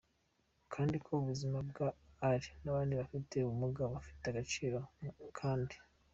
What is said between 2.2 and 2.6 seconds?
Eli